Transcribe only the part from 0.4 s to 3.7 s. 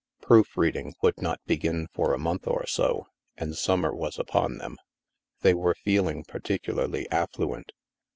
reading would not begin for a month or so, and